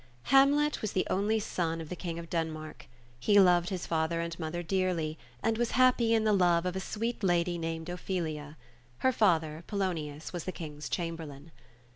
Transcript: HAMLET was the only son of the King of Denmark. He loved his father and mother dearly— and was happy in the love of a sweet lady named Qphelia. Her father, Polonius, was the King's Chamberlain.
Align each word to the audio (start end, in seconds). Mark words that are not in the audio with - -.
HAMLET 0.33 0.81
was 0.81 0.93
the 0.93 1.05
only 1.11 1.39
son 1.39 1.79
of 1.79 1.87
the 1.89 1.95
King 1.95 2.17
of 2.17 2.27
Denmark. 2.27 2.87
He 3.19 3.39
loved 3.39 3.69
his 3.69 3.85
father 3.85 4.19
and 4.19 4.33
mother 4.39 4.63
dearly— 4.63 5.19
and 5.43 5.59
was 5.59 5.73
happy 5.77 6.15
in 6.15 6.23
the 6.23 6.33
love 6.33 6.65
of 6.65 6.75
a 6.75 6.79
sweet 6.79 7.21
lady 7.23 7.59
named 7.59 7.85
Qphelia. 7.85 8.55
Her 9.05 9.11
father, 9.11 9.63
Polonius, 9.67 10.33
was 10.33 10.45
the 10.45 10.51
King's 10.51 10.89
Chamberlain. 10.89 11.51